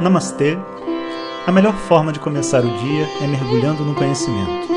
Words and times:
Namastê! 0.00 0.58
A 1.46 1.52
melhor 1.52 1.74
forma 1.74 2.12
de 2.12 2.18
começar 2.18 2.64
o 2.64 2.78
dia 2.78 3.06
é 3.20 3.26
mergulhando 3.26 3.84
no 3.84 3.94
conhecimento. 3.94 4.68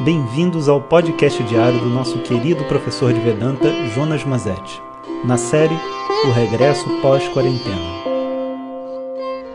Bem-vindos 0.00 0.68
ao 0.68 0.80
podcast 0.80 1.42
diário 1.44 1.78
do 1.78 1.88
nosso 1.88 2.18
querido 2.18 2.64
professor 2.64 3.12
de 3.12 3.20
Vedanta, 3.20 3.70
Jonas 3.94 4.24
Mazetti, 4.24 4.82
na 5.24 5.36
série 5.36 5.78
O 6.26 6.32
Regresso 6.32 6.88
Pós-Quarentena. 7.00 8.00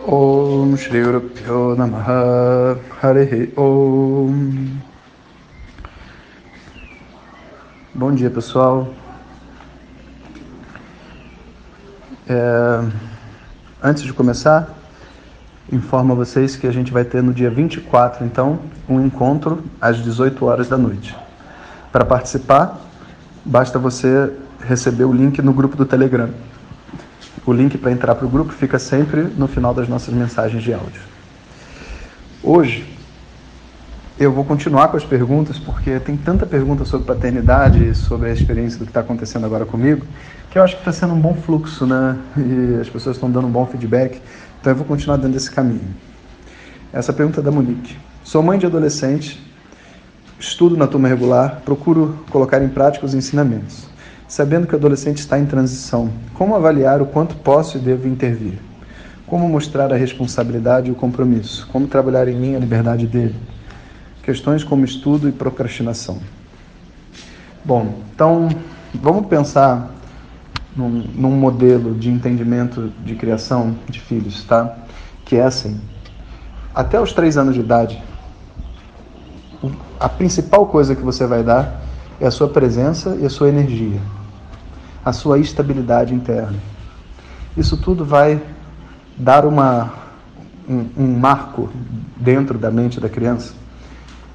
Om 0.08 0.76
Om 3.57 4.80
Bom 7.93 8.12
dia 8.14 8.30
pessoal. 8.30 8.88
É, 12.27 12.84
antes 13.84 14.04
de 14.04 14.12
começar, 14.14 14.84
informo 15.72 16.14
a 16.14 16.16
vocês 16.16 16.55
que 16.55 16.68
a 16.68 16.72
gente 16.72 16.92
vai 16.92 17.04
ter 17.04 17.24
no 17.24 17.34
dia 17.34 17.50
24, 17.50 18.26
então, 18.26 18.60
um 18.88 19.04
encontro 19.04 19.64
às 19.82 19.98
18 19.98 20.46
horas 20.46 20.70
da 20.70 20.78
noite. 20.78 21.16
Para 21.91 22.05
participar, 22.05 22.82
basta 23.44 23.80
você 23.80 24.32
receber 24.68 25.05
o 25.05 25.14
link 25.14 25.41
no 25.41 25.54
grupo 25.54 25.76
do 25.76 25.86
Telegram. 25.86 26.30
O 27.46 27.54
link 27.54 27.78
para 27.78 27.91
entrar 27.91 28.16
para 28.16 28.26
o 28.26 28.30
grupo 28.30 28.52
fica 28.52 28.80
sempre 28.80 29.22
no 29.22 29.48
final 29.48 29.74
das 29.74 29.88
nossas 29.88 30.14
mensagens 30.14 30.64
de 30.64 30.74
áudio. 30.74 31.02
Hoje, 32.41 32.96
eu 34.18 34.32
vou 34.32 34.46
continuar 34.46 34.88
com 34.88 34.98
as 34.98 35.04
perguntas, 35.04 35.60
porque 35.60 36.00
tem 36.00 36.16
tanta 36.16 36.46
pergunta 36.46 36.86
sobre 36.86 37.05
paternidade, 37.05 37.94
sobre 37.96 38.30
a 38.30 38.34
experiência 38.34 38.80
do 38.80 38.86
que 38.86 38.91
está 38.91 39.02
acontecendo 39.02 39.46
agora 39.46 39.66
comigo, 39.66 40.05
que 40.50 40.58
eu 40.58 40.63
acho 40.63 40.76
que 40.76 40.82
está 40.82 40.91
sendo 40.91 41.13
um 41.13 41.20
bom 41.20 41.34
fluxo, 41.34 41.86
né? 41.86 42.18
E 42.38 42.80
as 42.80 42.90
pessoas 42.90 43.18
estão 43.18 43.30
dando 43.30 43.48
um 43.48 43.52
bom 43.52 43.66
feedback. 43.66 44.22
Então 44.66 44.74
eu 44.74 44.78
vou 44.78 44.88
continuar 44.88 45.18
dando 45.18 45.36
esse 45.36 45.52
caminho. 45.52 45.94
Essa 46.92 47.13
pergunta 47.13 47.40
é 47.40 47.44
da 47.44 47.52
Monique. 47.52 47.96
Sou 48.24 48.41
mãe 48.41 48.58
de 48.58 48.66
adolescente, 48.66 49.40
estudo 50.40 50.76
na 50.76 50.88
turma 50.88 51.07
regular, 51.07 51.62
procuro 51.63 52.26
colocar 52.32 52.63
em 52.63 52.70
prática 52.70 53.05
os 53.05 53.13
ensinamentos. 53.13 53.85
Sabendo 54.27 54.66
que 54.66 54.74
o 54.74 54.76
adolescente 54.76 55.20
está 55.20 55.38
em 55.38 55.46
transição, 55.46 56.10
como 56.34 56.55
avaliar 56.55 56.99
o 56.99 57.05
quanto 57.05 57.35
posso 57.35 57.77
e 57.77 57.80
devo 57.80 58.07
intervir? 58.07 58.57
Como 59.27 59.48
mostrar 59.48 59.94
a 59.94 59.96
responsabilidade 59.96 60.90
e 60.90 60.91
o 60.91 60.96
compromisso? 60.96 61.68
Como 61.72 61.85
trabalhar 61.85 62.27
em 62.27 62.35
mim 62.35 62.55
a 62.55 62.60
liberdade 62.60 63.05
dele? 63.05 63.35
Questões 64.24 64.63
como 64.63 64.84
estudo 64.84 65.29
e 65.29 65.31
procrastinação. 65.31 66.18
Bom, 67.63 68.00
então 68.16 68.50
vamos 68.96 69.28
pensar 69.28 69.94
num, 70.75 70.90
num, 70.90 71.31
modelo 71.31 71.95
de 71.95 72.09
entendimento 72.09 72.91
de 73.03 73.16
criação 73.16 73.75
de 73.90 74.00
filhos, 74.00 74.44
tá? 74.44 74.78
Que 75.23 75.38
é 75.38 75.44
assim: 75.44 75.79
até 76.73 77.00
os 77.00 77.13
três 77.13 77.38
anos 77.38 77.53
de 77.53 77.62
idade, 77.62 78.01
a 80.00 80.09
principal 80.09 80.67
coisa 80.67 80.95
que 80.95 81.01
você 81.01 81.25
vai 81.25 81.44
dar 81.44 81.81
é 82.19 82.28
a 82.28 82.31
sua 82.31 82.47
presença 82.47 83.17
e 83.19 83.25
a 83.25 83.29
sua 83.29 83.50
energia, 83.50 84.00
a 85.03 85.13
sua 85.13 85.40
estabilidade 85.40 86.13
interna. 86.13 86.57
Isso 87.56 87.78
tudo 87.78 88.03
vai 88.03 88.41
dar 89.17 89.45
uma, 89.45 89.94
um, 90.67 90.89
um 90.97 91.17
marco 91.17 91.69
dentro 92.17 92.57
da 92.57 92.69
mente 92.69 93.00
da 93.00 93.07
criança 93.07 93.66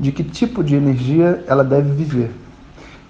de 0.00 0.10
que 0.10 0.25
tipo 0.25 0.64
de 0.64 0.75
energia 0.75 1.44
ela 1.47 1.62
deve 1.62 1.92
viver. 1.92 2.32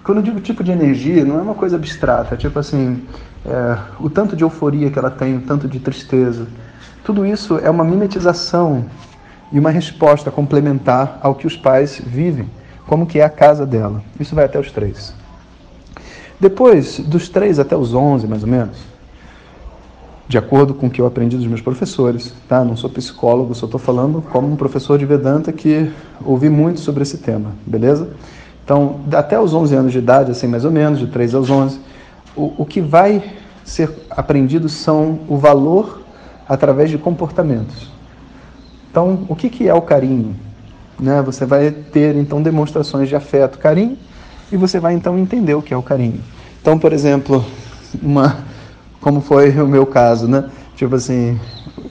Quando 0.03 0.17
eu 0.17 0.23
digo 0.23 0.39
tipo 0.39 0.63
de 0.63 0.71
energia, 0.71 1.23
não 1.23 1.37
é 1.37 1.41
uma 1.41 1.53
coisa 1.53 1.75
abstrata, 1.75 2.33
é 2.33 2.37
tipo 2.37 2.57
assim, 2.57 3.03
é, 3.45 3.77
o 3.99 4.09
tanto 4.09 4.35
de 4.35 4.43
euforia 4.43 4.89
que 4.89 4.97
ela 4.97 5.11
tem, 5.11 5.37
o 5.37 5.41
tanto 5.41 5.67
de 5.67 5.79
tristeza. 5.79 6.47
Tudo 7.03 7.25
isso 7.25 7.59
é 7.59 7.69
uma 7.69 7.83
mimetização 7.83 8.85
e 9.51 9.59
uma 9.59 9.69
resposta 9.69 10.31
complementar 10.31 11.19
ao 11.21 11.35
que 11.35 11.45
os 11.45 11.55
pais 11.55 12.01
vivem, 12.03 12.49
como 12.87 13.05
que 13.05 13.19
é 13.19 13.23
a 13.23 13.29
casa 13.29 13.65
dela. 13.65 14.03
Isso 14.19 14.33
vai 14.33 14.45
até 14.45 14.59
os 14.59 14.71
três. 14.71 15.13
Depois, 16.39 16.99
dos 16.99 17.29
três 17.29 17.59
até 17.59 17.75
os 17.75 17.93
onze, 17.93 18.27
mais 18.27 18.41
ou 18.41 18.49
menos, 18.49 18.77
de 20.27 20.37
acordo 20.37 20.73
com 20.73 20.87
o 20.87 20.89
que 20.89 20.99
eu 20.99 21.05
aprendi 21.05 21.37
dos 21.37 21.45
meus 21.45 21.61
professores, 21.61 22.33
tá? 22.47 22.63
Não 22.63 22.75
sou 22.75 22.89
psicólogo, 22.89 23.53
só 23.53 23.65
estou 23.65 23.79
falando 23.79 24.21
como 24.21 24.47
um 24.47 24.55
professor 24.55 24.97
de 24.97 25.05
Vedanta 25.05 25.51
que 25.51 25.91
ouvi 26.25 26.49
muito 26.49 26.79
sobre 26.79 27.03
esse 27.03 27.17
tema, 27.17 27.51
beleza? 27.67 28.09
Então, 28.63 29.01
até 29.11 29.39
os 29.39 29.53
11 29.53 29.75
anos 29.75 29.91
de 29.91 29.97
idade, 29.97 30.31
assim 30.31 30.47
mais 30.47 30.65
ou 30.65 30.71
menos, 30.71 30.99
de 30.99 31.07
3 31.07 31.35
aos 31.35 31.49
11, 31.49 31.79
o, 32.35 32.53
o 32.59 32.65
que 32.65 32.79
vai 32.79 33.23
ser 33.63 33.89
aprendido 34.09 34.69
são 34.69 35.19
o 35.27 35.37
valor 35.37 36.01
através 36.47 36.89
de 36.89 36.97
comportamentos. 36.97 37.89
Então, 38.89 39.25
o 39.29 39.35
que, 39.35 39.49
que 39.49 39.67
é 39.67 39.73
o 39.73 39.81
carinho? 39.81 40.35
Né? 40.99 41.21
Você 41.21 41.45
vai 41.45 41.71
ter, 41.71 42.15
então, 42.15 42.41
demonstrações 42.41 43.07
de 43.07 43.15
afeto, 43.15 43.57
carinho, 43.57 43.97
e 44.51 44.57
você 44.57 44.79
vai, 44.79 44.93
então, 44.93 45.17
entender 45.17 45.53
o 45.53 45.61
que 45.61 45.73
é 45.73 45.77
o 45.77 45.81
carinho. 45.81 46.21
Então, 46.61 46.77
por 46.77 46.91
exemplo, 46.91 47.43
uma, 48.01 48.39
como 48.99 49.21
foi 49.21 49.49
o 49.59 49.67
meu 49.67 49.85
caso, 49.85 50.27
né? 50.27 50.49
Tipo 50.75 50.95
assim, 50.95 51.39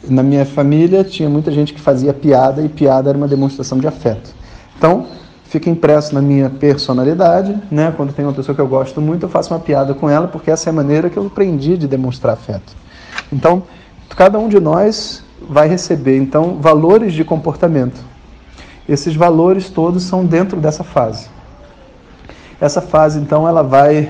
na 0.09 0.22
minha 0.22 0.44
família 0.44 1.03
tinha 1.04 1.28
muita 1.28 1.50
gente 1.50 1.72
que 1.72 1.80
fazia 1.80 2.12
piada, 2.12 2.62
e 2.62 2.69
piada 2.69 3.09
era 3.09 3.16
uma 3.16 3.28
demonstração 3.28 3.78
de 3.78 3.86
afeto. 3.86 4.34
Então, 4.76 5.06
fica 5.50 5.69
impresso 5.69 6.15
na 6.15 6.22
minha 6.22 6.49
personalidade, 6.49 7.61
né? 7.72 7.93
Quando 7.97 8.12
tem 8.12 8.25
uma 8.25 8.33
pessoa 8.33 8.55
que 8.55 8.61
eu 8.61 8.69
gosto 8.69 9.00
muito, 9.00 9.25
eu 9.25 9.28
faço 9.28 9.53
uma 9.53 9.59
piada 9.59 9.93
com 9.93 10.09
ela, 10.09 10.28
porque 10.28 10.49
essa 10.49 10.69
é 10.69 10.71
a 10.71 10.72
maneira 10.72 11.11
que 11.11 11.16
eu 11.16 11.27
aprendi 11.27 11.77
de 11.77 11.88
demonstrar 11.88 12.34
afeto. 12.34 12.72
Então, 13.33 13.65
cada 14.10 14.39
um 14.39 14.49
de 14.49 14.60
nós 14.60 15.25
vai 15.43 15.69
receber 15.69 16.16
então 16.19 16.59
valores 16.60 17.12
de 17.12 17.25
comportamento. 17.25 18.00
Esses 18.89 19.16
valores 19.16 19.69
todos 19.69 20.05
são 20.05 20.25
dentro 20.25 20.60
dessa 20.60 20.84
fase. 20.84 21.27
Essa 22.60 22.81
fase, 22.81 23.19
então, 23.19 23.49
ela 23.49 23.65
vai 23.65 24.09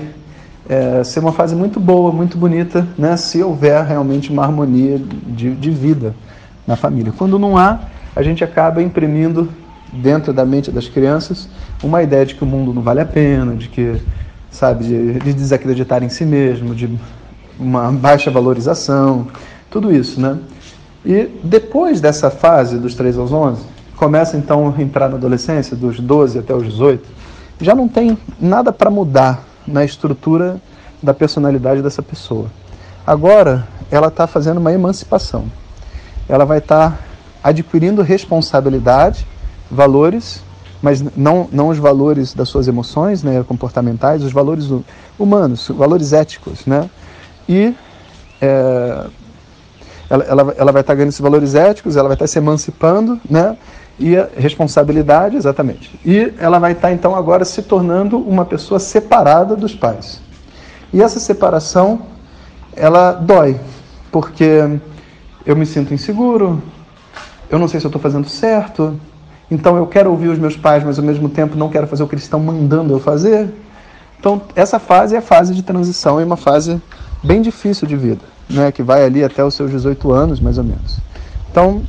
é, 0.69 1.03
ser 1.03 1.21
uma 1.21 1.31
fase 1.31 1.55
muito 1.55 1.79
boa, 1.79 2.11
muito 2.11 2.37
bonita, 2.37 2.87
né? 2.95 3.17
Se 3.17 3.41
houver 3.41 3.83
realmente 3.83 4.31
uma 4.31 4.43
harmonia 4.43 5.01
de, 5.25 5.55
de 5.55 5.71
vida 5.71 6.13
na 6.67 6.75
família. 6.75 7.11
Quando 7.17 7.39
não 7.39 7.57
há, 7.57 7.79
a 8.15 8.21
gente 8.21 8.43
acaba 8.43 8.79
imprimindo 8.83 9.49
dentro 9.91 10.31
da 10.31 10.45
mente 10.45 10.71
das 10.71 10.87
crianças 10.87 11.49
uma 11.83 12.01
ideia 12.01 12.25
de 12.25 12.35
que 12.35 12.43
o 12.43 12.47
mundo 12.47 12.73
não 12.73 12.81
vale 12.81 13.01
a 13.01 13.05
pena, 13.05 13.55
de 13.55 13.67
que, 13.67 14.01
sabe, 14.49 14.85
de, 14.85 15.13
de 15.19 15.33
desacreditar 15.33 16.03
em 16.03 16.09
si 16.09 16.25
mesmo, 16.25 16.73
de 16.73 16.89
uma 17.59 17.91
baixa 17.91 18.31
valorização, 18.31 19.27
tudo 19.69 19.93
isso, 19.93 20.19
né? 20.19 20.37
E 21.05 21.29
depois 21.43 21.99
dessa 21.99 22.29
fase 22.29 22.77
dos 22.77 22.93
3 22.93 23.17
aos 23.17 23.31
11, 23.31 23.63
começa 23.95 24.37
então 24.37 24.73
a 24.75 24.81
entrar 24.81 25.09
na 25.09 25.15
adolescência, 25.15 25.75
dos 25.75 25.99
12 25.99 26.39
até 26.39 26.53
os 26.53 26.63
18, 26.63 27.07
já 27.59 27.75
não 27.75 27.87
tem 27.87 28.17
nada 28.39 28.71
para 28.71 28.89
mudar 28.89 29.43
na 29.65 29.83
estrutura 29.83 30.59
da 31.01 31.13
personalidade 31.13 31.81
dessa 31.81 32.01
pessoa. 32.01 32.47
Agora, 33.05 33.67
ela 33.89 34.07
está 34.07 34.27
fazendo 34.27 34.59
uma 34.59 34.71
emancipação. 34.71 35.45
Ela 36.29 36.45
vai 36.45 36.59
estar 36.59 36.91
tá 36.91 36.99
adquirindo 37.43 38.01
responsabilidade 38.03 39.25
valores, 39.71 40.43
mas 40.81 41.03
não, 41.15 41.47
não 41.51 41.69
os 41.69 41.77
valores 41.77 42.33
das 42.33 42.49
suas 42.49 42.67
emoções 42.67 43.23
né, 43.23 43.43
comportamentais, 43.47 44.23
os 44.23 44.33
valores 44.33 44.69
humanos, 45.17 45.69
valores 45.69 46.11
éticos. 46.11 46.65
Né? 46.65 46.89
E 47.47 47.73
é, 48.41 49.05
ela, 50.09 50.23
ela, 50.23 50.55
ela 50.57 50.71
vai 50.71 50.81
estar 50.81 50.93
ganhando 50.95 51.09
esses 51.09 51.21
valores 51.21 51.55
éticos, 51.55 51.95
ela 51.95 52.09
vai 52.09 52.15
estar 52.15 52.27
se 52.27 52.37
emancipando, 52.37 53.19
né? 53.29 53.55
e 53.99 54.15
responsabilidade, 54.35 55.37
exatamente. 55.37 55.99
E 56.03 56.33
ela 56.39 56.57
vai 56.57 56.71
estar 56.71 56.91
então 56.91 57.15
agora 57.15 57.45
se 57.45 57.61
tornando 57.61 58.17
uma 58.17 58.43
pessoa 58.43 58.79
separada 58.79 59.55
dos 59.55 59.75
pais. 59.75 60.19
E 60.91 61.01
essa 61.01 61.19
separação, 61.19 62.01
ela 62.75 63.11
dói, 63.11 63.59
porque 64.11 64.79
eu 65.45 65.55
me 65.55 65.65
sinto 65.65 65.93
inseguro, 65.93 66.61
eu 67.49 67.59
não 67.59 67.67
sei 67.67 67.79
se 67.79 67.85
eu 67.85 67.89
estou 67.89 68.01
fazendo 68.01 68.27
certo, 68.27 68.99
então 69.51 69.75
eu 69.75 69.85
quero 69.85 70.09
ouvir 70.09 70.29
os 70.29 70.39
meus 70.39 70.55
pais, 70.55 70.81
mas 70.81 70.97
ao 70.97 71.03
mesmo 71.03 71.27
tempo 71.27 71.57
não 71.57 71.69
quero 71.69 71.85
fazer 71.85 72.03
o 72.03 72.07
que 72.07 72.15
eles 72.15 72.23
estão 72.23 72.39
mandando 72.39 72.93
eu 72.93 72.99
fazer. 73.01 73.53
Então 74.17 74.41
essa 74.55 74.79
fase 74.79 75.13
é 75.13 75.17
a 75.17 75.21
fase 75.21 75.53
de 75.53 75.61
transição 75.61 76.21
e 76.21 76.23
uma 76.23 76.37
fase 76.37 76.81
bem 77.21 77.41
difícil 77.41 77.85
de 77.85 77.97
vida, 77.97 78.21
né, 78.49 78.71
que 78.71 78.81
vai 78.81 79.03
ali 79.03 79.23
até 79.23 79.43
os 79.43 79.53
seus 79.53 79.69
18 79.69 80.09
anos, 80.11 80.39
mais 80.39 80.57
ou 80.57 80.63
menos. 80.63 80.99
Então, 81.51 81.83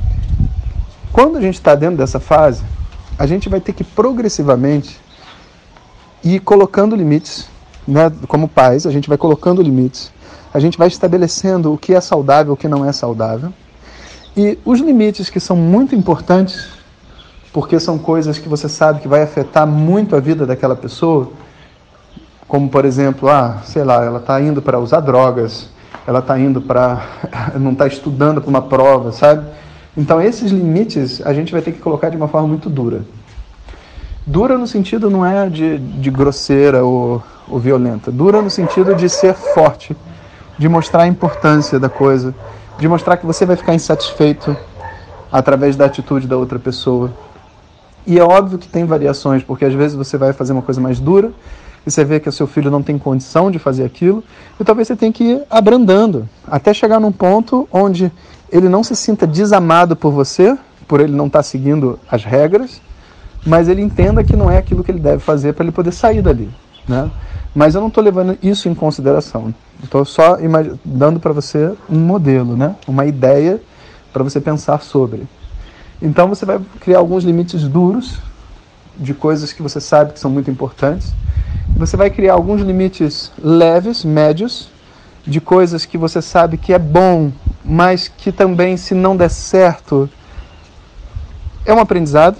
quando 1.13 1.37
a 1.37 1.41
gente 1.41 1.55
está 1.55 1.73
dentro 1.73 1.95
dessa 1.95 2.19
fase, 2.19 2.63
a 3.17 3.25
gente 3.25 3.47
vai 3.47 3.61
ter 3.61 3.71
que 3.71 3.83
progressivamente 3.83 4.99
ir 6.21 6.41
colocando 6.41 6.95
limites, 6.95 7.47
né, 7.87 8.11
como 8.27 8.47
pais, 8.47 8.85
a 8.85 8.91
gente 8.91 9.07
vai 9.07 9.17
colocando 9.17 9.61
limites, 9.61 10.11
a 10.53 10.59
gente 10.59 10.77
vai 10.77 10.89
estabelecendo 10.89 11.73
o 11.73 11.77
que 11.77 11.93
é 11.93 12.01
saudável, 12.01 12.53
o 12.53 12.57
que 12.57 12.67
não 12.67 12.83
é 12.83 12.91
saudável. 12.91 13.53
E 14.35 14.57
os 14.65 14.79
limites 14.79 15.29
que 15.29 15.39
são 15.39 15.55
muito 15.55 15.95
importantes 15.95 16.82
porque 17.53 17.79
são 17.79 17.99
coisas 17.99 18.39
que 18.39 18.49
você 18.49 18.67
sabe 18.67 18.99
que 18.99 19.07
vai 19.07 19.21
afetar 19.21 19.67
muito 19.67 20.15
a 20.15 20.19
vida 20.19 20.43
daquela 20.43 20.75
pessoa, 20.75 21.29
como 22.47 22.67
por 22.67 22.83
exemplo, 22.83 23.29
ah, 23.29 23.61
sei 23.63 23.83
lá, 23.83 24.03
ela 24.03 24.17
está 24.17 24.41
indo 24.41 24.59
para 24.59 24.79
usar 24.79 24.99
drogas, 25.01 25.69
ela 26.07 26.19
está 26.19 26.37
indo 26.37 26.59
para. 26.59 27.05
não 27.59 27.71
está 27.71 27.85
estudando 27.85 28.41
para 28.41 28.49
uma 28.49 28.61
prova, 28.63 29.11
sabe? 29.11 29.45
Então, 29.95 30.19
esses 30.19 30.51
limites 30.51 31.21
a 31.23 31.31
gente 31.33 31.51
vai 31.51 31.61
ter 31.61 31.71
que 31.71 31.79
colocar 31.79 32.09
de 32.09 32.17
uma 32.17 32.27
forma 32.27 32.47
muito 32.47 32.69
dura. 32.69 33.05
Dura 34.25 34.57
no 34.57 34.65
sentido 34.65 35.09
não 35.09 35.23
é 35.23 35.47
de, 35.47 35.77
de 35.77 36.09
grosseira 36.09 36.83
ou, 36.83 37.21
ou 37.47 37.59
violenta. 37.59 38.11
Dura 38.11 38.41
no 38.41 38.49
sentido 38.49 38.95
de 38.95 39.07
ser 39.07 39.35
forte, 39.35 39.95
de 40.57 40.67
mostrar 40.67 41.03
a 41.03 41.07
importância 41.07 41.79
da 41.79 41.89
coisa, 41.89 42.33
de 42.79 42.87
mostrar 42.87 43.17
que 43.17 43.25
você 43.25 43.45
vai 43.45 43.55
ficar 43.55 43.75
insatisfeito 43.75 44.55
através 45.31 45.75
da 45.75 45.85
atitude 45.85 46.27
da 46.27 46.37
outra 46.37 46.57
pessoa. 46.57 47.11
E 48.05 48.19
é 48.19 48.23
óbvio 48.23 48.57
que 48.57 48.67
tem 48.67 48.85
variações, 48.85 49.43
porque 49.43 49.65
às 49.65 49.73
vezes 49.73 49.95
você 49.95 50.17
vai 50.17 50.33
fazer 50.33 50.53
uma 50.53 50.61
coisa 50.61 50.81
mais 50.81 50.99
dura 50.99 51.31
e 51.85 51.91
você 51.91 52.03
vê 52.03 52.19
que 52.19 52.29
o 52.29 52.31
seu 52.31 52.47
filho 52.47 52.71
não 52.71 52.81
tem 52.81 52.97
condição 52.97 53.51
de 53.51 53.59
fazer 53.59 53.83
aquilo, 53.83 54.23
e 54.59 54.63
talvez 54.63 54.87
você 54.87 54.95
tenha 54.95 55.11
que 55.11 55.23
ir 55.23 55.43
abrandando, 55.49 56.27
até 56.47 56.73
chegar 56.73 56.99
num 56.99 57.11
ponto 57.11 57.67
onde 57.71 58.09
ele 58.49 58.69
não 58.69 58.83
se 58.83 58.95
sinta 58.95 59.27
desamado 59.27 59.95
por 59.95 60.11
você, 60.11 60.57
por 60.87 61.01
ele 61.01 61.11
não 61.11 61.27
estar 61.27 61.39
tá 61.39 61.43
seguindo 61.43 61.99
as 62.09 62.23
regras, 62.23 62.81
mas 63.45 63.67
ele 63.67 63.81
entenda 63.81 64.23
que 64.23 64.35
não 64.35 64.49
é 64.49 64.57
aquilo 64.57 64.83
que 64.83 64.91
ele 64.91 64.99
deve 64.99 65.19
fazer 65.19 65.53
para 65.53 65.65
ele 65.65 65.71
poder 65.73 65.91
sair 65.91 66.21
dali. 66.21 66.49
Né? 66.87 67.09
Mas 67.53 67.75
eu 67.75 67.81
não 67.81 67.89
estou 67.89 68.03
levando 68.03 68.37
isso 68.41 68.69
em 68.69 68.73
consideração. 68.73 69.53
Estou 69.83 70.05
só 70.05 70.37
dando 70.85 71.19
para 71.19 71.33
você 71.33 71.73
um 71.89 71.99
modelo, 71.99 72.55
né? 72.55 72.75
uma 72.87 73.05
ideia 73.05 73.61
para 74.13 74.23
você 74.23 74.39
pensar 74.39 74.81
sobre. 74.81 75.27
Então 76.03 76.27
você 76.27 76.45
vai 76.45 76.59
criar 76.81 76.97
alguns 76.97 77.23
limites 77.23 77.65
duros 77.65 78.19
de 78.99 79.13
coisas 79.13 79.53
que 79.53 79.61
você 79.61 79.79
sabe 79.79 80.11
que 80.11 80.19
são 80.19 80.29
muito 80.29 80.51
importantes. 80.51 81.13
Você 81.77 81.95
vai 81.95 82.09
criar 82.09 82.33
alguns 82.33 82.61
limites 82.61 83.31
leves, 83.41 84.03
médios, 84.03 84.69
de 85.25 85.39
coisas 85.39 85.85
que 85.85 85.97
você 85.97 86.21
sabe 86.21 86.57
que 86.57 86.73
é 86.73 86.77
bom, 86.77 87.31
mas 87.63 88.09
que 88.09 88.33
também, 88.33 88.75
se 88.75 88.93
não 88.93 89.15
der 89.15 89.29
certo, 89.29 90.09
é 91.65 91.73
um 91.73 91.79
aprendizado. 91.79 92.35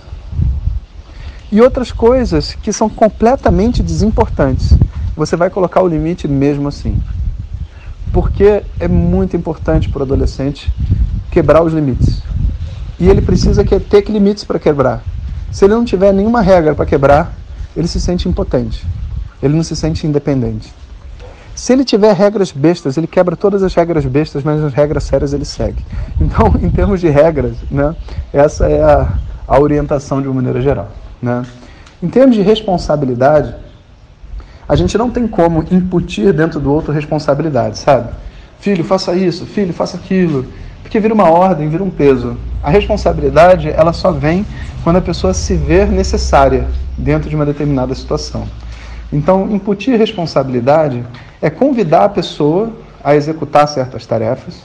E 1.50 1.62
outras 1.62 1.90
coisas 1.90 2.56
que 2.56 2.74
são 2.74 2.90
completamente 2.90 3.82
desimportantes. 3.82 4.78
Você 5.16 5.38
vai 5.38 5.50
colocar 5.50 5.82
o 5.82 5.88
limite 5.88 6.28
mesmo 6.28 6.68
assim. 6.68 7.02
Porque 8.12 8.62
é 8.78 8.90
muito 8.90 9.38
importante 9.38 9.88
para 9.88 10.02
o 10.02 10.04
adolescente 10.04 10.70
quebrar 11.32 11.64
os 11.64 11.72
limites. 11.72 12.22
E 13.04 13.10
ele 13.10 13.22
precisa 13.22 13.66
ter 13.66 14.10
limites 14.10 14.46
para 14.46 14.58
quebrar. 14.58 15.04
Se 15.52 15.66
ele 15.66 15.74
não 15.74 15.84
tiver 15.84 16.14
nenhuma 16.14 16.40
regra 16.40 16.74
para 16.74 16.86
quebrar, 16.86 17.34
ele 17.76 17.86
se 17.86 18.00
sente 18.00 18.30
impotente. 18.30 18.88
Ele 19.42 19.54
não 19.54 19.62
se 19.62 19.76
sente 19.76 20.08
independente. 20.08 20.74
Se 21.54 21.74
ele 21.74 21.84
tiver 21.84 22.14
regras 22.16 22.54
bestas, 22.54 22.96
ele 22.96 23.06
quebra 23.06 23.36
todas 23.36 23.62
as 23.62 23.76
regras 23.76 24.06
bestas, 24.06 24.42
mas 24.42 24.64
as 24.64 24.74
regras 24.74 25.04
sérias 25.04 25.34
ele 25.34 25.44
segue. 25.44 25.84
Então, 26.22 26.56
em 26.64 26.70
termos 26.70 27.02
de 27.02 27.10
regras, 27.10 27.58
né, 27.70 27.94
essa 28.32 28.70
é 28.70 28.82
a, 28.82 29.12
a 29.50 29.60
orientação 29.60 30.22
de 30.22 30.30
uma 30.30 30.36
maneira 30.36 30.62
geral. 30.62 30.90
Né? 31.22 31.44
Em 32.02 32.08
termos 32.08 32.38
de 32.38 32.42
responsabilidade, 32.42 33.54
a 34.66 34.78
gente 34.78 34.98
não 34.98 35.10
tem 35.10 35.28
como 35.28 35.66
imputir 35.70 36.32
dentro 36.32 36.58
do 36.58 36.72
outro 36.72 36.94
responsabilidade, 36.94 37.80
sabe? 37.80 38.14
Filho, 38.62 38.86
faça 38.86 39.14
isso, 39.14 39.46
filho, 39.46 39.74
faça 39.74 39.98
aquilo. 39.98 40.46
Porque 40.82 41.02
vira 41.02 41.14
uma 41.14 41.30
ordem, 41.30 41.68
vira 41.68 41.84
um 41.84 41.90
peso. 41.90 42.38
A 42.64 42.70
responsabilidade, 42.70 43.70
ela 43.70 43.92
só 43.92 44.12
vem 44.12 44.46
quando 44.84 44.96
a 44.96 45.02
pessoa 45.02 45.34
se 45.34 45.54
ver 45.56 45.88
necessária 45.88 46.66
dentro 46.98 47.30
de 47.30 47.36
uma 47.36 47.46
determinada 47.46 47.94
situação. 47.94 48.48
Então, 49.12 49.52
imputir 49.52 49.98
responsabilidade 49.98 51.04
é 51.42 51.50
convidar 51.50 52.06
a 52.06 52.10
pessoa 52.10 52.72
a 53.04 53.16
executar 53.16 53.68
certas 53.68 54.06
tarefas 54.06 54.62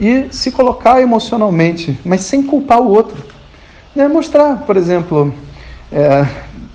e 0.00 0.28
se 0.30 0.50
colocar 0.50 1.02
emocionalmente, 1.02 2.00
mas 2.04 2.22
sem 2.22 2.42
culpar 2.42 2.80
o 2.80 2.88
outro. 2.88 3.22
É 3.94 4.08
mostrar, 4.08 4.64
por 4.64 4.76
exemplo, 4.76 5.34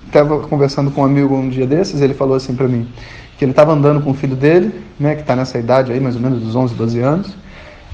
estava 0.06 0.36
é, 0.36 0.48
conversando 0.48 0.92
com 0.92 1.00
um 1.00 1.04
amigo 1.04 1.34
um 1.34 1.48
dia 1.48 1.66
desses, 1.66 2.00
ele 2.00 2.14
falou 2.14 2.36
assim 2.36 2.54
para 2.54 2.68
mim, 2.68 2.88
que 3.36 3.44
ele 3.44 3.50
estava 3.52 3.72
andando 3.72 4.00
com 4.00 4.10
o 4.10 4.14
filho 4.14 4.36
dele, 4.36 4.72
né, 4.98 5.16
que 5.16 5.22
está 5.22 5.34
nessa 5.34 5.58
idade 5.58 5.92
aí, 5.92 5.98
mais 5.98 6.14
ou 6.14 6.22
menos 6.22 6.40
dos 6.40 6.54
11, 6.54 6.74
12 6.74 7.00
anos, 7.00 7.36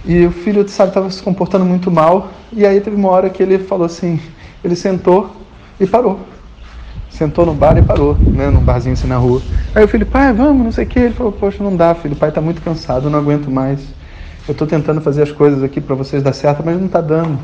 e 0.05 0.27
o 0.27 0.33
filho, 0.33 0.69
sabe, 0.69 0.91
estava 0.91 1.11
se 1.11 1.23
comportando 1.23 1.65
muito 1.65 1.91
mal, 1.91 2.31
e 2.53 2.67
aí 2.67 2.81
teve 2.81 2.97
uma 2.97 3.09
hora 3.09 3.31
que 3.31 3.43
ele 3.43 3.59
falou 3.59 3.87
assim, 3.87 4.21
ele 4.63 4.75
sentou 4.75 5.37
e 5.79 5.87
parou 5.87 6.33
sentou 7.13 7.45
no 7.45 7.55
bar 7.55 7.77
e 7.77 7.83
parou, 7.83 8.19
né, 8.33 8.51
num 8.51 8.61
barzinho 8.61 8.95
assim 8.95 9.07
na 9.07 9.19
rua. 9.19 9.43
Aí 9.75 9.85
o 9.85 9.89
filho, 9.89 10.07
pai, 10.07 10.33
vamos, 10.33 10.65
não 10.65 10.73
sei 10.73 10.85
o 10.85 10.87
que. 10.87 10.99
Ele 10.99 11.15
falou, 11.15 11.31
poxa, 11.31 11.63
não 11.63 11.77
dá, 11.77 11.95
filho, 11.95 12.15
o 12.15 12.17
pai 12.17 12.31
está 12.31 12.41
muito 12.41 12.63
cansado, 12.63 13.11
não 13.11 13.19
aguento 13.19 13.51
mais. 13.51 13.81
Eu 14.49 14.53
estou 14.53 14.67
tentando 14.67 15.01
fazer 15.01 15.23
as 15.23 15.31
coisas 15.31 15.63
aqui 15.63 15.81
para 15.81 15.95
vocês 15.95 16.23
dar 16.23 16.33
certo, 16.33 16.63
mas 16.65 16.79
não 16.79 16.87
está 16.87 17.01
dando. 17.01 17.39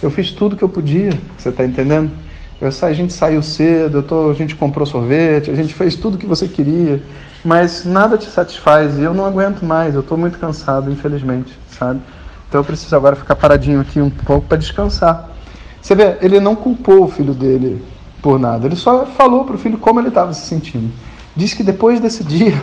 Eu 0.00 0.10
fiz 0.10 0.30
tudo 0.30 0.56
que 0.56 0.62
eu 0.62 0.68
podia, 0.68 1.10
você 1.36 1.48
está 1.48 1.64
entendendo? 1.64 2.10
Eu, 2.60 2.68
a 2.68 2.92
gente 2.92 3.12
saiu 3.12 3.42
cedo, 3.42 4.02
tô, 4.02 4.30
a 4.30 4.34
gente 4.34 4.54
comprou 4.54 4.86
sorvete, 4.86 5.50
a 5.50 5.54
gente 5.54 5.74
fez 5.74 5.96
tudo 5.96 6.16
que 6.16 6.26
você 6.26 6.46
queria, 6.46 7.02
mas 7.44 7.84
nada 7.84 8.16
te 8.16 8.30
satisfaz 8.30 8.98
e 8.98 9.02
eu 9.02 9.12
não 9.12 9.26
aguento 9.26 9.62
mais, 9.64 9.94
eu 9.94 10.00
estou 10.00 10.16
muito 10.16 10.38
cansado, 10.38 10.90
infelizmente, 10.90 11.52
sabe? 11.78 12.00
Então 12.48 12.60
eu 12.60 12.64
preciso 12.64 12.94
agora 12.96 13.14
ficar 13.14 13.36
paradinho 13.36 13.80
aqui 13.80 14.00
um 14.00 14.08
pouco 14.08 14.46
para 14.46 14.56
descansar. 14.56 15.28
Você 15.82 15.94
vê, 15.94 16.16
ele 16.22 16.40
não 16.40 16.56
culpou 16.56 17.04
o 17.04 17.08
filho 17.08 17.34
dele 17.34 17.84
por 18.22 18.38
nada. 18.38 18.66
Ele 18.66 18.76
só 18.76 19.04
falou 19.04 19.44
para 19.44 19.56
o 19.56 19.58
filho 19.58 19.76
como 19.76 20.00
ele 20.00 20.08
estava 20.08 20.32
se 20.32 20.46
sentindo. 20.46 20.90
Diz 21.36 21.52
que 21.52 21.62
depois 21.62 22.00
desse 22.00 22.24
dia, 22.24 22.54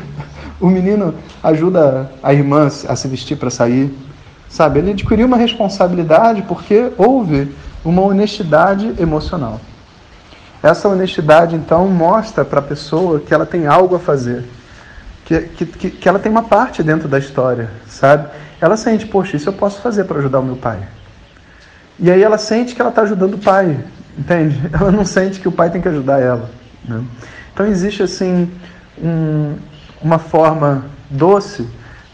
o 0.60 0.68
menino 0.68 1.13
ajuda 1.44 2.12
a 2.24 2.33
irmã 2.33 2.66
a 2.66 2.95
se 2.95 3.07
vestir 3.07 3.38
para 3.38 3.51
sair. 3.51 3.95
Sabe? 4.50 4.80
Ele 4.80 4.92
adquiriu 4.92 5.28
uma 5.28 5.38
responsabilidade 5.38 6.42
porque 6.42 6.92
houve 6.98 7.54
uma 7.86 8.01
honestidade 8.01 8.95
emocional. 9.00 9.62
Essa 10.63 10.89
honestidade, 10.89 11.56
então, 11.56 11.88
mostra 11.88 12.44
para 12.44 12.60
a 12.60 12.63
pessoa 12.63 13.19
que 13.19 13.33
ela 13.33 13.45
tem 13.45 13.68
algo 13.68 13.95
a 13.95 14.00
fazer, 14.00 14.45
que, 15.25 15.65
que, 15.65 15.91
que 15.91 16.09
ela 16.09 16.19
tem 16.19 16.31
uma 16.31 16.44
parte 16.44 16.83
dentro 16.83 17.07
da 17.07 17.19
história, 17.19 17.69
sabe? 17.88 18.29
Ela 18.59 18.77
sente, 18.77 19.06
poxa, 19.06 19.38
isso 19.38 19.50
eu 19.50 19.53
posso 19.53 19.81
fazer 19.81 20.03
para 20.03 20.19
ajudar 20.19 20.39
o 20.39 20.44
meu 20.44 20.56
pai. 20.56 20.79
E 22.00 22.09
aí 22.09 22.21
ela 22.21 22.38
sente 22.38 22.75
que 22.75 22.81
ela 22.81 22.89
está 22.89 23.03
ajudando 23.03 23.35
o 23.35 23.38
pai, 23.38 23.77
Entende? 24.18 24.59
Ela 24.73 24.91
não 24.91 25.06
sente 25.06 25.39
que 25.39 25.47
o 25.47 25.51
pai 25.51 25.69
tem 25.69 25.81
que 25.81 25.88
ajudar 25.88 26.19
ela. 26.19 26.50
Né? 26.83 27.03
Então 27.53 27.65
existe 27.65 28.03
assim 28.03 28.51
um, 29.01 29.56
uma 30.01 30.19
forma 30.19 30.85
doce 31.09 31.68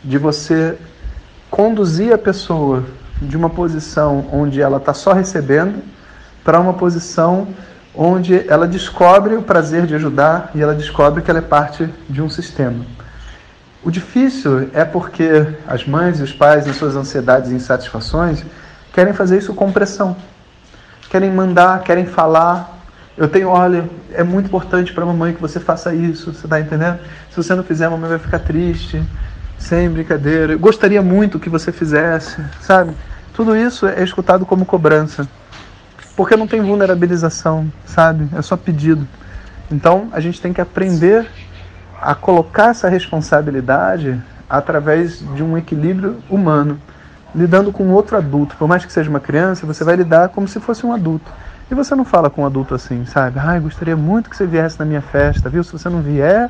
de 0.04 0.18
você 0.18 0.78
conduzir 1.50 2.14
a 2.14 2.18
pessoa 2.18 2.84
de 3.22 3.36
uma 3.36 3.50
posição 3.50 4.28
onde 4.32 4.62
ela 4.62 4.78
está 4.78 4.94
só 4.94 5.14
recebendo 5.14 5.82
para 6.44 6.60
uma 6.60 6.74
posição 6.74 7.48
onde 7.98 8.48
ela 8.48 8.68
descobre 8.68 9.36
o 9.36 9.42
prazer 9.42 9.86
de 9.86 9.96
ajudar 9.96 10.52
e 10.54 10.62
ela 10.62 10.76
descobre 10.76 11.22
que 11.22 11.30
ela 11.30 11.40
é 11.40 11.42
parte 11.44 11.90
de 12.08 12.22
um 12.22 12.30
sistema. 12.30 12.86
O 13.84 13.90
difícil 13.90 14.70
é 14.74 14.86
porque 14.86 15.48
as 15.68 15.86
mães 15.86 16.20
e 16.20 16.24
os 16.24 16.32
pais, 16.32 16.66
nas 16.66 16.76
suas 16.76 16.96
ansiedades 16.96 17.52
e 17.52 17.56
insatisfações, 17.56 18.44
querem 18.94 19.14
fazer 19.14 19.38
isso 19.38 19.54
com 19.54 19.72
pressão 19.72 20.16
querem 21.10 21.32
mandar, 21.32 21.82
querem 21.84 22.06
falar. 22.06 22.78
Eu 23.16 23.28
tenho, 23.28 23.50
olha, 23.50 23.90
é 24.14 24.24
muito 24.24 24.48
importante 24.48 24.94
para 24.94 25.04
a 25.04 25.08
mamãe 25.08 25.34
que 25.34 25.42
você 25.42 25.60
faça 25.60 25.94
isso, 25.94 26.34
você 26.34 26.46
está 26.46 26.60
entendendo? 26.60 27.00
Se 27.32 27.38
você 27.38 27.56
não 27.56 27.64
fizer, 27.64 27.86
a 27.86 27.90
mamãe 27.90 28.10
vai 28.10 28.20
ficar 28.20 28.40
triste, 28.40 29.02
sem 29.58 29.90
brincadeira. 29.90 30.54
Eu 30.54 30.60
gostaria 30.60 31.02
muito 31.02 31.40
que 31.40 31.50
você 31.50 31.72
fizesse, 31.72 32.38
sabe? 32.62 32.92
Tudo 33.34 33.56
isso 33.56 33.88
é 33.88 34.04
escutado 34.04 34.46
como 34.46 34.66
cobrança, 34.66 35.28
porque 36.18 36.36
não 36.36 36.48
tem 36.48 36.60
vulnerabilização, 36.62 37.72
sabe? 37.86 38.28
É 38.36 38.42
só 38.42 38.58
pedido. 38.58 39.08
Então 39.72 40.10
a 40.12 40.20
gente 40.20 40.42
tem 40.42 40.52
que 40.52 40.60
aprender 40.60 41.28
a 42.02 42.16
colocar 42.16 42.70
essa 42.72 42.90
responsabilidade 42.90 44.20
através 44.50 45.20
de 45.36 45.44
um 45.44 45.56
equilíbrio 45.56 46.18
humano 46.28 46.80
lidando 47.36 47.72
com 47.72 47.92
outro 47.92 48.18
adulto. 48.18 48.56
Por 48.56 48.68
mais 48.68 48.84
que 48.84 48.92
seja 48.92 49.10
uma 49.10 49.20
criança, 49.20 49.68
você 49.68 49.84
vai 49.84 49.96
lidar 49.96 50.30
como 50.30 50.48
se 50.48 50.60
fosse 50.60 50.86
um 50.86 50.92
adulto. 50.92 51.32
E 51.70 51.76
você 51.76 51.94
não 51.94 52.04
fala 52.04 52.32
com 52.32 52.42
um 52.42 52.46
adulto 52.48 52.74
assim, 52.74 53.06
sabe? 53.06 53.38
Ai, 53.40 53.60
gostaria 53.60 53.96
muito 53.96 54.28
que 54.28 54.36
você 54.36 54.48
viesse 54.48 54.80
na 54.80 54.86
minha 54.86 55.02
festa, 55.02 55.50
viu? 55.50 55.64
Se 55.64 55.72
você 55.72 55.88
não 55.88 56.02
vier, 56.02 56.50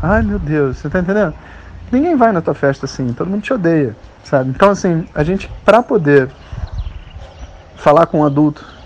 ai 0.00 0.22
meu 0.22 0.38
Deus, 0.38 0.76
você 0.76 0.88
tá 0.88 1.00
entendendo? 1.00 1.34
Ninguém 1.90 2.14
vai 2.14 2.30
na 2.30 2.40
tua 2.40 2.54
festa 2.54 2.84
assim, 2.84 3.12
todo 3.14 3.28
mundo 3.28 3.42
te 3.42 3.52
odeia, 3.52 3.96
sabe? 4.22 4.50
Então, 4.50 4.70
assim, 4.70 5.08
a 5.12 5.24
gente, 5.24 5.50
para 5.64 5.82
poder 5.82 6.28
falar 7.76 8.06
com 8.06 8.20
um 8.20 8.26
adulto, 8.26 8.77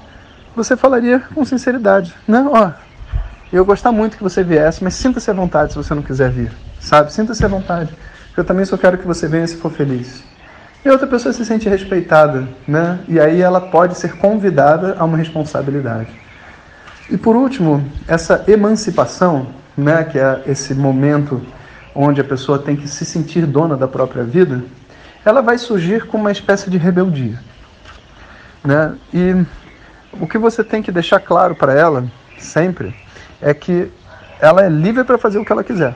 você 0.55 0.77
falaria 0.77 1.21
com 1.35 1.45
sinceridade, 1.45 2.15
né? 2.27 2.45
Ó, 2.51 2.71
eu 3.53 3.65
gostar 3.65 3.93
muito 3.93 4.17
que 4.17 4.23
você 4.23 4.43
viesse, 4.43 4.83
mas 4.83 4.95
sinta-se 4.95 5.31
à 5.31 5.35
vontade 5.35 5.73
se 5.73 5.79
você 5.79 5.95
não 5.95 6.03
quiser 6.03 6.31
vir, 6.31 6.53
sabe? 6.81 7.13
Sinta-se 7.13 7.45
à 7.45 7.49
vontade. 7.49 7.95
Eu 8.37 8.45
também 8.45 8.65
só 8.65 8.77
quero 8.77 8.97
que 8.99 9.07
você 9.07 9.29
venha 9.29 9.47
se 9.47 9.57
for 9.57 9.71
feliz. 9.71 10.25
E 10.85 10.91
outra 10.91 11.07
pessoa 11.07 11.33
se 11.33 11.45
sente 11.45 11.69
respeitada, 11.69 12.49
né? 12.67 12.99
E 13.07 13.21
aí 13.21 13.41
ela 13.41 13.61
pode 13.61 13.97
ser 13.97 14.17
convidada 14.17 14.97
a 14.99 15.05
uma 15.05 15.17
responsabilidade. 15.17 16.11
E 17.11 17.17
por 17.17 17.37
último, 17.37 17.85
essa 18.09 18.43
emancipação, 18.49 19.49
né, 19.77 20.03
que 20.05 20.19
é 20.19 20.43
esse 20.47 20.75
momento 20.75 21.43
onde 21.95 22.21
a 22.21 22.25
pessoa 22.25 22.59
tem 22.59 22.75
que 22.75 22.89
se 22.89 23.05
sentir 23.05 23.45
dona 23.45 23.77
da 23.77 23.87
própria 23.87 24.25
vida, 24.25 24.63
ela 25.25 25.43
vai 25.43 25.59
surgir 25.59 26.07
com 26.07 26.17
uma 26.17 26.33
espécie 26.33 26.71
de 26.71 26.79
rebeldia. 26.79 27.39
Né? 28.65 28.95
E 29.13 29.45
o 30.13 30.27
que 30.27 30.39
você 30.39 30.63
tem 30.63 30.83
que 30.83 30.93
deixar 30.93 31.21
claro 31.21 31.55
para 31.55 31.73
ela, 31.73 32.05
sempre, 32.39 32.95
é 33.41 33.55
que 33.55 33.91
ela 34.41 34.65
é 34.65 34.69
livre 34.69 35.05
para 35.05 35.19
fazer 35.19 35.39
o 35.39 35.45
que 35.45 35.53
ela 35.53 35.65
quiser. 35.65 35.95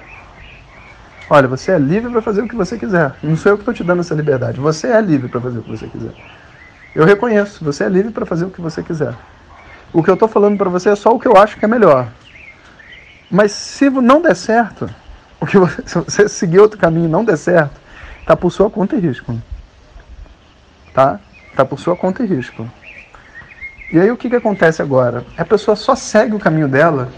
Olha, 1.29 1.49
você 1.49 1.73
é 1.73 1.79
livre 1.79 2.11
para 2.11 2.23
fazer 2.23 2.43
o 2.43 2.49
que 2.49 2.55
você 2.55 2.79
quiser. 2.79 3.13
Não 3.23 3.37
sou 3.37 3.53
eu 3.53 3.57
que 3.57 3.63
estou 3.63 3.75
te 3.75 3.83
dando 3.83 4.01
essa 4.01 4.15
liberdade. 4.15 4.61
Você 4.61 4.87
é 4.87 5.01
livre 5.01 5.29
para 5.29 5.41
fazer 5.41 5.59
o 5.59 5.63
que 5.63 5.71
você 5.71 5.87
quiser. 5.89 6.13
Eu 6.95 7.05
reconheço, 7.05 7.65
você 7.65 7.85
é 7.85 7.89
livre 7.89 8.13
para 8.13 8.25
fazer 8.25 8.45
o 8.45 8.51
que 8.51 8.61
você 8.61 8.83
quiser. 8.83 9.13
O 9.93 10.03
que 10.03 10.11
eu 10.11 10.15
estou 10.15 10.29
falando 10.29 10.57
para 10.57 10.71
você 10.71 10.91
é 10.91 10.95
só 10.95 11.11
o 11.11 11.19
que 11.19 11.27
eu 11.27 11.37
acho 11.37 11.59
que 11.59 11.65
é 11.65 11.69
melhor. 11.69 12.09
Mas 13.31 13.51
se 13.53 13.91
não 13.91 14.23
der 14.23 14.37
certo, 14.37 14.89
o 15.41 15.47
que 15.47 15.59
você, 15.59 15.83
se 15.85 15.99
você 15.99 16.29
seguir 16.29 16.61
outro 16.61 16.79
caminho 16.79 17.07
e 17.07 17.11
não 17.11 17.25
der 17.25 17.37
certo, 17.37 17.81
tá 18.25 18.37
por 18.37 18.51
sua 18.51 18.71
conta 18.71 18.95
e 18.95 19.01
risco. 19.01 19.37
Tá? 20.95 21.19
Tá 21.57 21.65
por 21.65 21.81
sua 21.81 21.97
conta 21.97 22.23
e 22.23 22.27
risco. 22.27 22.71
E 23.93 24.01
aí 24.01 24.11
o 24.11 24.17
que, 24.17 24.29
que 24.29 24.37
acontece 24.37 24.83
agora? 24.83 25.25
A 25.37 25.45
pessoa 25.45 25.77
só 25.77 25.95
segue 25.95 26.35
o 26.35 26.39
caminho 26.39 26.69
dela 26.69 27.09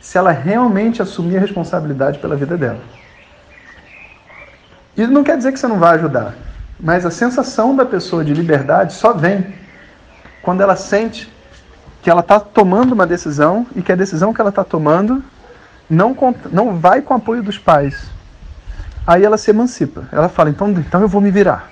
se 0.00 0.18
ela 0.18 0.30
realmente 0.30 1.00
assumir 1.00 1.36
a 1.36 1.40
responsabilidade 1.40 2.18
pela 2.18 2.36
vida 2.36 2.56
dela. 2.56 2.80
E 4.96 5.06
não 5.06 5.24
quer 5.24 5.36
dizer 5.36 5.52
que 5.52 5.58
você 5.58 5.66
não 5.66 5.78
vai 5.78 5.96
ajudar, 5.96 6.34
mas 6.78 7.06
a 7.06 7.10
sensação 7.10 7.74
da 7.74 7.86
pessoa 7.86 8.24
de 8.24 8.34
liberdade 8.34 8.92
só 8.92 9.12
vem 9.12 9.54
quando 10.42 10.62
ela 10.62 10.76
sente 10.76 11.30
que 12.02 12.10
ela 12.10 12.20
está 12.20 12.40
tomando 12.40 12.92
uma 12.92 13.06
decisão 13.06 13.66
e 13.76 13.82
que 13.82 13.92
a 13.92 13.96
decisão 13.96 14.32
que 14.32 14.40
ela 14.40 14.50
está 14.50 14.64
tomando 14.64 15.22
não, 15.88 16.16
não 16.50 16.78
vai 16.78 17.02
com 17.02 17.14
o 17.14 17.16
apoio 17.16 17.42
dos 17.42 17.58
pais. 17.58 18.10
Aí 19.06 19.24
ela 19.24 19.36
se 19.36 19.50
emancipa. 19.50 20.04
Ela 20.12 20.28
fala: 20.28 20.50
então, 20.50 20.70
então 20.70 21.00
eu 21.00 21.08
vou 21.08 21.20
me 21.20 21.30
virar. 21.30 21.70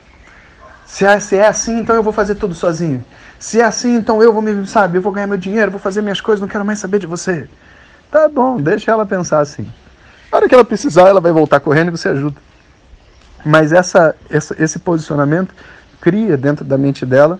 Se 0.84 1.04
é, 1.04 1.20
se 1.20 1.36
é 1.36 1.46
assim, 1.46 1.78
então 1.78 1.94
eu 1.94 2.02
vou 2.02 2.12
fazer 2.12 2.34
tudo 2.34 2.54
sozinho. 2.54 3.04
Se 3.38 3.60
é 3.60 3.64
assim, 3.64 3.94
então 3.94 4.20
eu 4.20 4.32
vou 4.32 4.42
me, 4.42 4.66
sabe, 4.66 4.98
eu 4.98 5.02
vou 5.02 5.12
ganhar 5.12 5.26
meu 5.26 5.36
dinheiro, 5.36 5.70
vou 5.70 5.78
fazer 5.78 6.02
minhas 6.02 6.20
coisas, 6.20 6.40
não 6.40 6.48
quero 6.48 6.64
mais 6.64 6.80
saber 6.80 6.98
de 6.98 7.06
você. 7.06 7.48
Tá 8.10 8.28
bom, 8.28 8.60
deixa 8.60 8.90
ela 8.90 9.06
pensar 9.06 9.40
assim. 9.40 9.70
Na 10.30 10.38
hora 10.38 10.48
que 10.48 10.54
ela 10.54 10.64
precisar, 10.64 11.08
ela 11.08 11.20
vai 11.20 11.30
voltar 11.30 11.60
correndo 11.60 11.88
e 11.88 11.90
você 11.92 12.08
ajuda. 12.08 12.36
Mas 13.44 13.72
essa, 13.72 14.16
essa, 14.28 14.56
esse 14.62 14.78
posicionamento 14.80 15.54
cria 16.00 16.36
dentro 16.36 16.64
da 16.64 16.76
mente 16.76 17.06
dela 17.06 17.38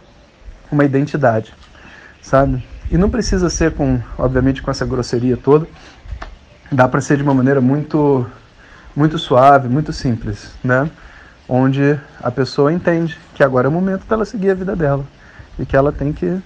uma 0.71 0.85
identidade, 0.85 1.53
sabe? 2.23 2.65
E 2.91 2.97
não 2.97 3.11
precisa 3.11 3.51
ser 3.51 3.73
com, 3.73 4.01
obviamente, 4.17 4.63
com 4.63 4.71
essa 4.71 4.87
grosseria 4.87 5.37
toda. 5.37 5.67
Dá 6.71 6.87
para 6.87 7.01
ser 7.01 7.17
de 7.17 7.23
uma 7.25 7.35
maneira 7.35 7.61
muito, 7.61 8.25
muito 8.95 9.19
suave, 9.19 9.69
muito 9.69 9.93
simples, 9.93 10.53
né? 10.63 10.89
Onde 11.49 11.99
a 12.23 12.31
pessoa 12.31 12.73
entende 12.73 13.19
que 13.35 13.43
agora 13.43 13.67
é 13.67 13.71
o 13.71 13.73
momento 13.73 14.07
dela 14.07 14.25
seguir 14.25 14.51
a 14.51 14.55
vida 14.55 14.77
dela 14.77 15.05
e 15.59 15.67
que 15.67 15.77
ela 15.77 15.93
tem 15.93 16.13
que 16.13 16.41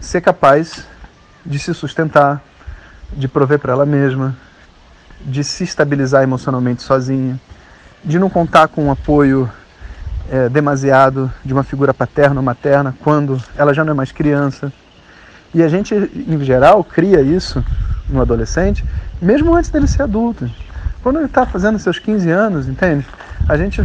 ser 0.00 0.20
capaz 0.20 0.86
de 1.44 1.58
se 1.58 1.74
sustentar, 1.74 2.42
de 3.12 3.28
prover 3.28 3.58
para 3.58 3.72
ela 3.72 3.86
mesma, 3.86 4.36
de 5.20 5.44
se 5.44 5.64
estabilizar 5.64 6.22
emocionalmente 6.22 6.82
sozinha, 6.82 7.38
de 8.04 8.18
não 8.18 8.28
contar 8.28 8.68
com 8.68 8.86
um 8.86 8.90
apoio 8.90 9.50
é, 10.30 10.48
demasiado 10.48 11.32
de 11.44 11.52
uma 11.52 11.62
figura 11.62 11.92
paterna 11.92 12.40
ou 12.40 12.42
materna 12.42 12.94
quando 13.00 13.42
ela 13.56 13.74
já 13.74 13.84
não 13.84 13.92
é 13.92 13.94
mais 13.94 14.12
criança. 14.12 14.72
E 15.54 15.62
a 15.62 15.68
gente, 15.68 15.94
em 15.94 16.42
geral, 16.42 16.82
cria 16.82 17.20
isso 17.20 17.64
no 18.08 18.20
adolescente, 18.20 18.84
mesmo 19.20 19.54
antes 19.54 19.70
dele 19.70 19.86
ser 19.86 20.02
adulto. 20.02 20.50
Quando 21.02 21.16
ele 21.16 21.26
está 21.26 21.44
fazendo 21.44 21.78
seus 21.78 21.98
15 21.98 22.30
anos, 22.30 22.68
entende? 22.68 23.04
A 23.48 23.56
gente, 23.56 23.82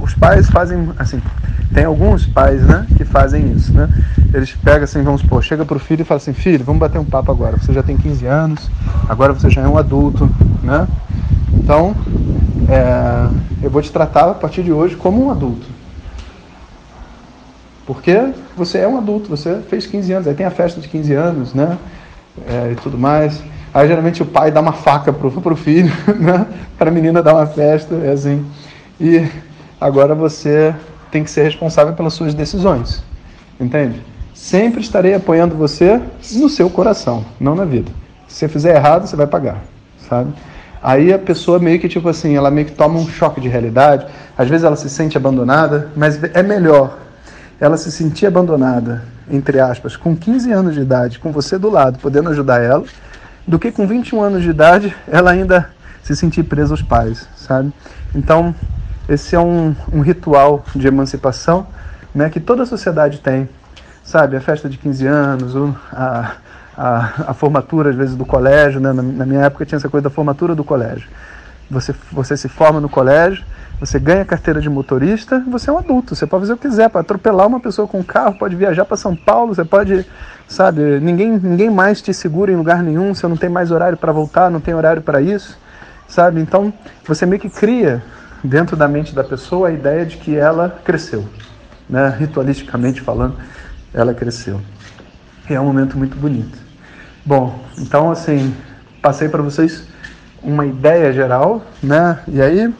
os 0.00 0.14
pais 0.14 0.50
fazem 0.50 0.90
assim, 0.98 1.22
tem 1.72 1.84
alguns 1.84 2.26
pais, 2.26 2.62
né, 2.62 2.86
que 2.96 3.04
fazem 3.04 3.52
isso, 3.52 3.72
né? 3.72 3.88
Eles 4.34 4.52
pegam 4.52 4.82
assim, 4.82 5.02
vamos 5.02 5.20
supor, 5.20 5.42
chega 5.42 5.64
pro 5.64 5.78
filho 5.78 6.02
e 6.02 6.04
fala 6.04 6.18
assim, 6.18 6.32
filho, 6.32 6.64
vamos 6.64 6.80
bater 6.80 6.98
um 6.98 7.04
papo 7.04 7.30
agora. 7.30 7.56
Você 7.56 7.72
já 7.72 7.82
tem 7.82 7.96
15 7.96 8.26
anos, 8.26 8.70
agora 9.08 9.32
você 9.32 9.48
já 9.48 9.62
é 9.62 9.68
um 9.68 9.78
adulto, 9.78 10.28
né? 10.62 10.88
Então, 11.52 11.94
é, 12.68 13.28
eu 13.62 13.70
vou 13.70 13.80
te 13.80 13.92
tratar 13.92 14.30
a 14.30 14.34
partir 14.34 14.62
de 14.62 14.72
hoje 14.72 14.96
como 14.96 15.26
um 15.26 15.30
adulto. 15.30 15.66
Porque 17.86 18.32
você 18.56 18.78
é 18.78 18.88
um 18.88 18.98
adulto, 18.98 19.30
você 19.30 19.60
fez 19.70 19.86
15 19.86 20.12
anos, 20.12 20.28
aí 20.28 20.34
tem 20.34 20.44
a 20.44 20.50
festa 20.50 20.80
de 20.80 20.88
15 20.88 21.14
anos, 21.14 21.54
né? 21.54 21.78
É, 22.46 22.72
e 22.72 22.74
tudo 22.76 22.98
mais. 22.98 23.42
Aí 23.72 23.86
geralmente 23.86 24.22
o 24.22 24.26
pai 24.26 24.50
dá 24.50 24.60
uma 24.60 24.72
faca 24.72 25.12
pro, 25.12 25.30
pro 25.30 25.56
filho, 25.56 25.92
né? 26.18 26.46
Para 26.76 26.90
a 26.90 26.92
menina 26.92 27.22
dar 27.22 27.34
uma 27.34 27.46
festa, 27.46 27.94
é 27.96 28.12
assim. 28.12 28.44
E 29.00 29.26
agora 29.80 30.14
você 30.14 30.74
tem 31.10 31.24
que 31.24 31.30
ser 31.30 31.42
responsável 31.42 31.94
pelas 31.94 32.14
suas 32.14 32.34
decisões, 32.34 33.02
entende? 33.60 34.02
Sempre 34.34 34.80
estarei 34.80 35.14
apoiando 35.14 35.54
você 35.54 36.00
no 36.32 36.48
seu 36.48 36.70
coração, 36.70 37.24
não 37.40 37.54
na 37.54 37.64
vida. 37.64 37.90
Se 38.26 38.36
você 38.36 38.48
fizer 38.48 38.76
errado, 38.76 39.06
você 39.06 39.16
vai 39.16 39.26
pagar, 39.26 39.62
sabe? 40.08 40.32
Aí 40.82 41.12
a 41.12 41.18
pessoa 41.18 41.58
meio 41.58 41.80
que 41.80 41.88
tipo 41.88 42.08
assim, 42.08 42.36
ela 42.36 42.50
meio 42.50 42.66
que 42.66 42.72
toma 42.72 42.98
um 42.98 43.08
choque 43.08 43.40
de 43.40 43.48
realidade. 43.48 44.06
Às 44.36 44.48
vezes 44.48 44.64
ela 44.64 44.76
se 44.76 44.88
sente 44.88 45.16
abandonada, 45.16 45.90
mas 45.96 46.22
é 46.22 46.42
melhor 46.42 46.98
ela 47.60 47.76
se 47.76 47.90
sentir 47.90 48.26
abandonada, 48.26 49.02
entre 49.30 49.58
aspas, 49.58 49.96
com 49.96 50.14
15 50.14 50.52
anos 50.52 50.74
de 50.74 50.80
idade, 50.80 51.18
com 51.18 51.32
você 51.32 51.58
do 51.58 51.68
lado, 51.68 51.98
podendo 51.98 52.30
ajudar 52.30 52.62
ela, 52.62 52.84
do 53.48 53.58
que 53.58 53.72
com 53.72 53.86
21 53.86 54.20
anos 54.20 54.42
de 54.42 54.50
idade 54.50 54.94
ela 55.08 55.30
ainda 55.30 55.70
se 56.02 56.14
sentir 56.14 56.42
presa 56.42 56.74
aos 56.74 56.82
pais, 56.82 57.26
sabe? 57.34 57.72
Então, 58.14 58.54
esse 59.08 59.34
é 59.34 59.40
um, 59.40 59.74
um 59.90 60.02
ritual 60.02 60.62
de 60.76 60.86
emancipação 60.86 61.66
né, 62.14 62.28
que 62.28 62.40
toda 62.40 62.62
a 62.62 62.66
sociedade 62.66 63.20
tem, 63.20 63.48
sabe? 64.04 64.36
A 64.36 64.40
festa 64.40 64.68
de 64.68 64.76
15 64.76 65.06
anos, 65.06 65.54
a, 65.90 66.32
a, 66.76 67.12
a 67.28 67.34
formatura, 67.34 67.88
às 67.88 67.96
vezes, 67.96 68.16
do 68.16 68.26
colégio. 68.26 68.80
Né? 68.80 68.92
Na, 68.92 69.02
na, 69.02 69.24
minha 69.24 69.40
época 69.40 69.64
tinha 69.64 69.76
essa 69.76 69.88
coisa 69.88 70.04
da 70.04 70.10
formatura 70.10 70.54
do 70.54 70.62
colégio. 70.62 71.08
Você, 71.70 71.94
você 72.12 72.36
se 72.36 72.48
forma 72.48 72.80
no 72.80 72.88
colégio, 72.88 73.44
você 73.80 73.98
ganha 73.98 74.24
carteira 74.24 74.60
de 74.60 74.68
motorista, 74.68 75.42
você 75.48 75.70
é 75.70 75.72
um 75.72 75.78
adulto, 75.78 76.14
você 76.14 76.26
pode 76.26 76.42
fazer 76.42 76.52
o 76.54 76.56
que 76.56 76.68
quiser, 76.68 76.88
para 76.90 77.00
atropelar 77.00 77.46
uma 77.46 77.60
pessoa 77.60 77.86
com 77.86 78.00
um 78.00 78.02
carro, 78.02 78.38
pode 78.38 78.56
viajar 78.56 78.84
para 78.84 78.96
São 78.96 79.14
Paulo, 79.14 79.54
você 79.54 79.64
pode, 79.64 80.04
sabe, 80.48 80.98
ninguém, 81.00 81.38
ninguém 81.38 81.70
mais 81.70 82.02
te 82.02 82.12
segura 82.12 82.50
em 82.50 82.56
lugar 82.56 82.82
nenhum, 82.82 83.14
você 83.14 83.26
não 83.28 83.36
tem 83.36 83.48
mais 83.48 83.70
horário 83.70 83.96
para 83.96 84.10
voltar, 84.10 84.50
não 84.50 84.60
tem 84.60 84.74
horário 84.74 85.02
para 85.02 85.20
isso, 85.20 85.56
sabe? 86.08 86.40
Então, 86.40 86.72
você 87.06 87.24
meio 87.24 87.40
que 87.40 87.48
cria 87.48 88.02
dentro 88.42 88.76
da 88.76 88.88
mente 88.88 89.14
da 89.14 89.22
pessoa 89.22 89.68
a 89.68 89.72
ideia 89.72 90.04
de 90.04 90.16
que 90.16 90.36
ela 90.36 90.80
cresceu, 90.84 91.24
né? 91.88 92.14
ritualisticamente 92.18 93.00
falando, 93.00 93.36
ela 93.94 94.12
cresceu. 94.12 94.60
E 95.48 95.54
é 95.54 95.60
um 95.60 95.64
momento 95.64 95.96
muito 95.96 96.16
bonito. 96.16 96.58
Bom, 97.24 97.58
então 97.78 98.10
assim, 98.10 98.54
passei 99.00 99.28
para 99.28 99.42
vocês 99.42 99.86
uma 100.42 100.66
ideia 100.66 101.12
geral, 101.12 101.62
né? 101.82 102.20
E 102.28 102.40
aí, 102.40 102.72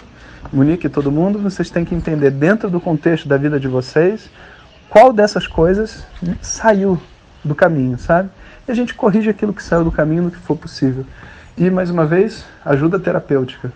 Monique 0.52 0.86
e 0.86 0.90
todo 0.90 1.10
mundo, 1.10 1.38
vocês 1.38 1.70
têm 1.70 1.84
que 1.84 1.94
entender 1.94 2.30
dentro 2.30 2.70
do 2.70 2.80
contexto 2.80 3.28
da 3.28 3.36
vida 3.36 3.58
de 3.60 3.68
vocês 3.68 4.30
qual 4.88 5.12
dessas 5.12 5.46
coisas 5.46 6.06
saiu 6.40 7.00
do 7.44 7.54
caminho, 7.54 7.98
sabe? 7.98 8.30
E 8.66 8.72
a 8.72 8.74
gente 8.74 8.94
corrige 8.94 9.28
aquilo 9.28 9.52
que 9.52 9.62
saiu 9.62 9.84
do 9.84 9.92
caminho 9.92 10.24
no 10.24 10.30
que 10.30 10.38
for 10.38 10.56
possível. 10.56 11.04
E 11.56 11.70
mais 11.70 11.90
uma 11.90 12.06
vez, 12.06 12.44
ajuda 12.64 12.98
terapêutica. 12.98 13.72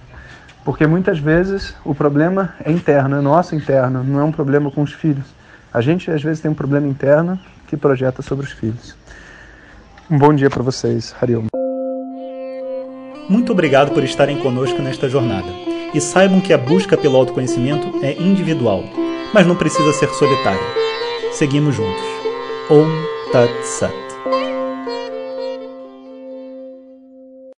Porque 0.65 0.87
muitas 0.87 1.19
vezes 1.19 1.75
o 1.85 1.95
problema 1.95 2.55
é 2.65 2.71
interno, 2.71 3.17
é 3.17 3.21
nosso 3.21 3.55
interno, 3.55 4.05
não 4.05 4.21
é 4.21 4.25
um 4.25 4.33
problema 4.33 4.71
com 4.71 4.83
os 4.83 4.93
filhos. 4.93 5.27
A 5.73 5.81
gente 5.81 6.11
às 6.11 6.23
vezes 6.23 6.41
tem 6.41 6.51
um 6.51 6.55
problema 6.55 6.87
interno 6.87 7.39
que 7.67 7.77
projeta 7.77 8.23
sobre 8.23 8.47
os 8.47 8.53
filhos. 8.53 8.97
Um 10.11 10.19
bom 10.19 10.35
dia 10.35 10.51
para 10.51 10.63
vocês. 10.63 11.15
Hariom. 11.21 11.47
Muito 13.29 13.53
obrigado 13.53 13.93
por 13.93 14.05
estarem 14.05 14.39
conosco 14.39 14.81
nesta 14.83 15.09
jornada. 15.09 15.72
E 15.95 16.01
saibam 16.01 16.41
que 16.41 16.53
a 16.53 16.59
busca 16.59 16.97
pelo 16.97 17.17
autoconhecimento 17.17 18.05
é 18.05 18.13
individual, 18.13 18.85
mas 19.33 19.47
não 19.47 19.57
precisa 19.57 19.93
ser 19.93 20.09
solitária. 20.11 20.61
Seguimos 21.33 21.75
juntos. 21.75 22.05
Om 22.71 22.89
Tat 23.33 23.51
Sat. 23.63 24.12